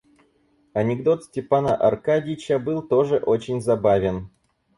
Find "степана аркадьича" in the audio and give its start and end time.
1.25-2.57